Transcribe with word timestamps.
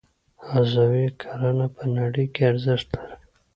عضوي 0.49 1.07
کرنه 1.21 1.67
په 1.75 1.83
نړۍ 1.97 2.25
کې 2.33 2.41
ارزښت 2.51 2.87
لري 2.97 3.15